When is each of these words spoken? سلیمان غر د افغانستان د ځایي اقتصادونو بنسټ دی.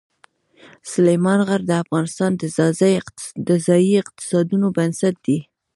سلیمان 0.91 1.39
غر 1.47 1.61
د 1.67 1.71
افغانستان 1.83 2.31
د 3.47 3.49
ځایي 3.67 3.93
اقتصادونو 4.01 4.67
بنسټ 4.77 5.15
دی. 5.25 5.39